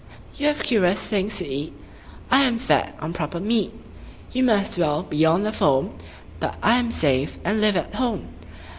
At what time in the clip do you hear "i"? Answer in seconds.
2.31-2.41, 6.63-6.79